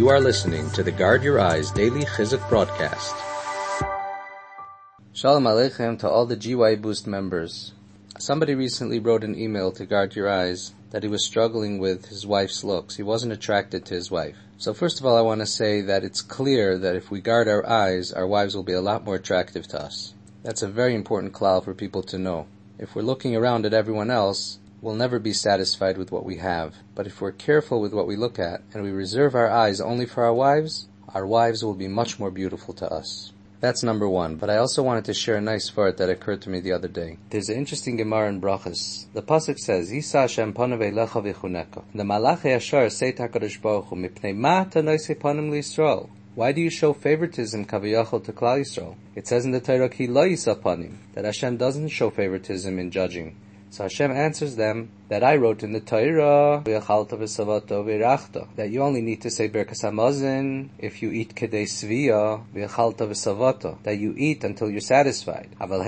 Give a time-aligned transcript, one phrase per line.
[0.00, 3.14] You are listening to the Guard Your Eyes Daily Chizuk broadcast.
[5.12, 7.74] Shalom Aleichem to all the GY Boost members.
[8.18, 12.26] Somebody recently wrote an email to Guard Your Eyes that he was struggling with his
[12.26, 12.96] wife's looks.
[12.96, 14.38] He wasn't attracted to his wife.
[14.56, 17.46] So first of all, I want to say that it's clear that if we guard
[17.46, 20.14] our eyes, our wives will be a lot more attractive to us.
[20.42, 22.46] That's a very important klal for people to know.
[22.78, 26.74] If we're looking around at everyone else, we'll never be satisfied with what we have.
[26.94, 30.06] But if we're careful with what we look at and we reserve our eyes only
[30.06, 33.32] for our wives, our wives will be much more beautiful to us.
[33.60, 34.36] That's number one.
[34.36, 36.88] But I also wanted to share a nice vart that occurred to me the other
[36.88, 37.18] day.
[37.28, 39.04] There's an interesting Gemara in Brachas.
[39.12, 43.86] The pasuk says, "Yisa Hashem panav elecha v'chuneka." The Malachei Hashareis say to Hakadosh Baruch
[43.86, 48.94] Hu, "Mipnei ma tanoise panim liYisrael." Why do you show favoritism kaviyachol to Klal Yisrael?
[49.14, 53.36] It says in the Torah, "Ki lo panim," that Hashem doesn't show favoritism in judging.
[53.72, 59.30] So Hashem answers them that I wrote in the Torah that you only need to
[59.30, 62.42] say Birkas Hamazon if you eat Kedei Svia
[63.84, 65.50] that you eat until you're satisfied.
[65.58, 65.84] But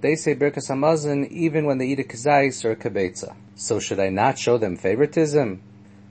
[0.00, 3.36] they say Birkas Hamazon even when they eat a kezayis or a kebetza.
[3.54, 5.60] So should I not show them favoritism?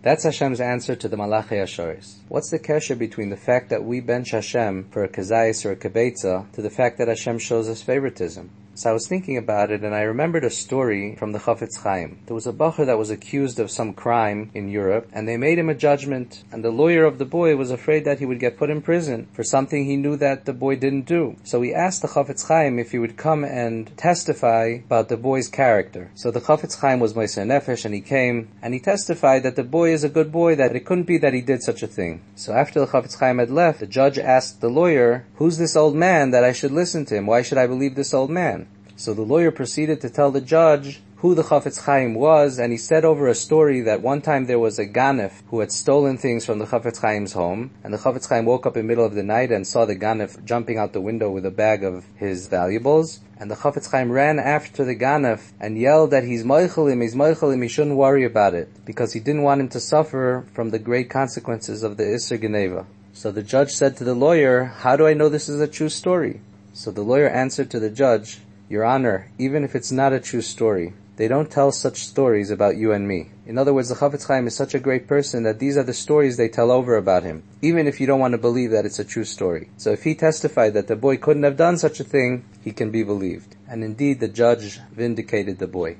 [0.05, 2.17] That's Hashem's answer to the Malachei Hashareis.
[2.27, 5.75] What's the kesher between the fact that we bench Hashem for a kazayis or a
[5.75, 8.51] kebetza to the fact that Hashem shows us favoritism?
[8.77, 12.19] So I was thinking about it and I remembered a story from the Chafetz Chaim.
[12.25, 15.57] There was a bacher that was accused of some crime in Europe and they made
[15.57, 18.57] him a judgment and the lawyer of the boy was afraid that he would get
[18.57, 21.37] put in prison for something he knew that the boy didn't do.
[21.45, 25.47] So he asked the Chafetz Chaim if he would come and testify about the boy's
[25.47, 26.11] character.
[26.13, 29.63] So the Chafetz Chaim was Moiser Nefesh and he came and he testified that the
[29.63, 32.23] boy is a good boy, that it couldn't be that he did such a thing.
[32.35, 35.95] So after the Chafetz Chaim had left, the judge asked the lawyer, who's this old
[35.95, 37.25] man that I should listen to him?
[37.25, 38.64] Why should I believe this old man?
[38.97, 42.77] So the lawyer proceeded to tell the judge who the Chafetz Chaim was, and he
[42.77, 46.45] said over a story that one time there was a Ganef who had stolen things
[46.45, 49.15] from the Chafetz Chaim's home, and the Chafetz Chaim woke up in the middle of
[49.15, 52.47] the night and saw the Ganef jumping out the window with a bag of his
[52.47, 57.15] valuables, and the Chafetz Chaim ran after the Ganef and yelled that he's Moichelim, he's
[57.15, 60.79] Moichelim, he shouldn't worry about it, because he didn't want him to suffer from the
[60.79, 62.85] great consequences of the Isser Geneva.
[63.11, 65.89] So the judge said to the lawyer, how do I know this is a true
[65.89, 66.39] story?
[66.73, 70.41] So the lawyer answered to the judge, your Honor, even if it's not a true
[70.41, 73.29] story, they don't tell such stories about you and me.
[73.45, 75.93] In other words, the Chafetz Chaim is such a great person that these are the
[75.93, 78.99] stories they tell over about him, even if you don't want to believe that it's
[78.99, 79.69] a true story.
[79.77, 82.91] So if he testified that the boy couldn't have done such a thing, he can
[82.91, 83.55] be believed.
[83.67, 85.97] And indeed, the judge vindicated the boy.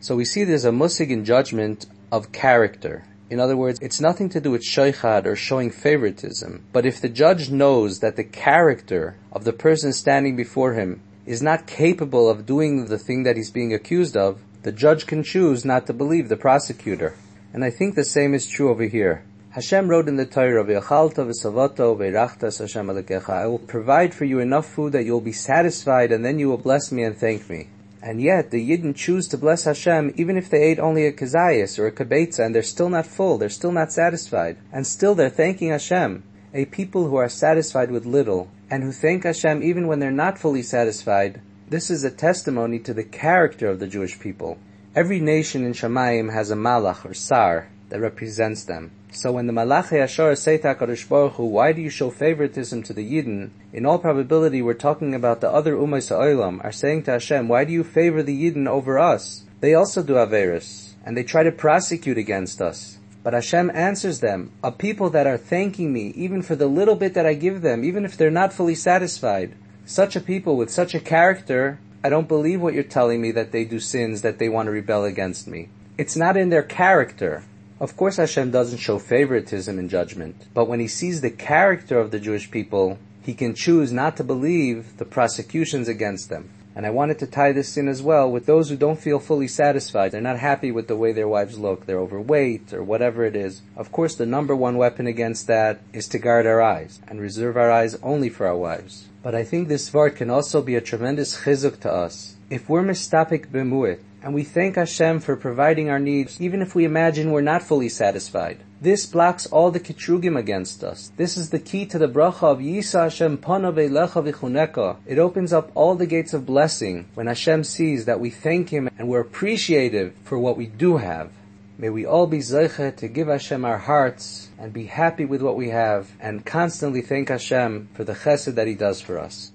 [0.00, 3.04] So we see there's a musig in judgment of character.
[3.30, 6.64] In other words, it's nothing to do with shaykhad or showing favoritism.
[6.72, 11.42] But if the judge knows that the character of the person standing before him is
[11.42, 15.64] not capable of doing the thing that he's being accused of, the judge can choose
[15.64, 17.14] not to believe the prosecutor.
[17.52, 19.24] And I think the same is true over here.
[19.50, 24.38] Hashem wrote in the Torah, "V'yachalta v'savato v'irachtas Hashem alekecha." I will provide for you
[24.38, 27.68] enough food that you'll be satisfied, and then you will bless me and thank me.
[28.02, 31.78] And yet, the Yidden choose to bless Hashem even if they ate only a kazayas
[31.78, 35.28] or a kibetza, and they're still not full, they're still not satisfied, and still they're
[35.28, 36.22] thanking Hashem.
[36.54, 40.38] A people who are satisfied with little and who thank Hashem even when they're not
[40.38, 41.40] fully satisfied,
[41.70, 44.58] this is a testimony to the character of the Jewish people.
[44.94, 48.90] Every nation in Shemayim has a malach or sar that represents them.
[49.12, 52.82] So when the Malachei Hashareis say to HaKadosh Baruch Hu, why do you show favoritism
[52.82, 53.52] to the Yidden?
[53.72, 57.64] In all probability, we're talking about the other Ummah Sa'olam, are saying to Hashem, why
[57.64, 59.44] do you favor the Yidden over us?
[59.60, 62.98] They also do Averis, and they try to prosecute against us.
[63.22, 67.14] But Hashem answers them, a people that are thanking me, even for the little bit
[67.14, 69.54] that I give them, even if they're not fully satisfied.
[69.84, 73.52] Such a people with such a character, I don't believe what you're telling me that
[73.52, 75.68] they do sins, that they want to rebel against me.
[75.96, 77.44] It's not in their character.
[77.78, 82.10] Of course Hashem doesn't show favoritism in judgment, but when He sees the character of
[82.10, 86.50] the Jewish people, He can choose not to believe the prosecutions against them.
[86.74, 89.48] And I wanted to tie this in as well with those who don't feel fully
[89.48, 90.12] satisfied.
[90.12, 91.84] They're not happy with the way their wives look.
[91.84, 93.62] They're overweight or whatever it is.
[93.76, 97.56] Of course, the number one weapon against that is to guard our eyes and reserve
[97.56, 99.08] our eyes only for our wives.
[99.22, 102.36] But I think this vart can also be a tremendous chizuk to us.
[102.50, 106.84] If we're mistapik b'mu'it, and we thank Hashem for providing our needs, even if we
[106.84, 108.58] imagine we're not fully satisfied.
[108.82, 111.12] This blocks all the kitrugim against us.
[111.16, 114.96] This is the key to the bracha of Yisa Hashem Lecha Vichuneka.
[115.06, 118.90] It opens up all the gates of blessing when Hashem sees that we thank Him
[118.98, 121.30] and we're appreciative for what we do have.
[121.78, 125.54] May we all be zeicha to give Hashem our hearts and be happy with what
[125.54, 129.52] we have and constantly thank Hashem for the chesed that He does for us.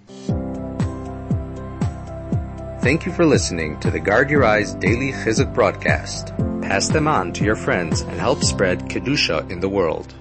[2.79, 6.31] Thank you for listening to the Guard Your Eyes Daily Chizuk broadcast
[6.67, 10.13] pass them on to your friends, and help spread Kedusha in the world.